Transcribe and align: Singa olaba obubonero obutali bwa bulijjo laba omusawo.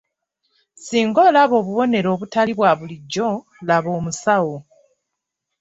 Singa 0.85 1.19
olaba 1.29 1.53
obubonero 1.61 2.07
obutali 2.15 2.51
bwa 2.57 2.71
bulijjo 2.77 3.29
laba 3.67 3.89
omusawo. 3.97 4.57